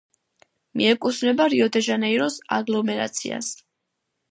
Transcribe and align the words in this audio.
მიეკუთვნება 0.79 1.47
რიო-დე-ჟანეიროს 1.55 2.39
აგლომერაციას. 2.59 3.55